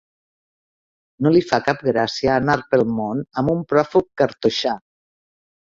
[1.25, 4.77] No li fa cap gràcia, anar pel món amb un pròfug cartoixà.